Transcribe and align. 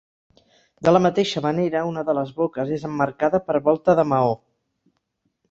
De 0.87 0.93
la 0.95 1.01
mateixa 1.05 1.43
manera, 1.47 1.83
una 1.89 2.03
de 2.07 2.15
les 2.19 2.31
boques 2.41 2.73
és 2.79 2.87
emmarcada 2.91 3.43
per 3.51 3.61
volta 3.69 3.97
de 4.01 4.09
maó. 4.15 4.35